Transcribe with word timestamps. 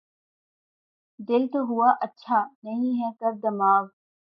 دل 1.19 1.43
تو 1.47 1.59
ہو‘ 1.67 1.79
اچھا‘ 2.01 2.39
نہیں 2.63 2.93
ہے 3.01 3.09
گر 3.21 3.33
دماغ 3.43 3.83